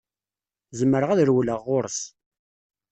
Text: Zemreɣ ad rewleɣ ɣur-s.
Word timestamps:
Zemreɣ 0.79 1.09
ad 1.11 1.21
rewleɣ 1.27 1.59
ɣur-s. 1.65 1.99